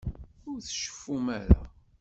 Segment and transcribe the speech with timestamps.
[0.49, 1.61] Ur tceffum ara.